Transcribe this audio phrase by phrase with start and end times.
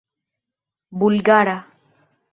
[0.99, 1.57] bulgara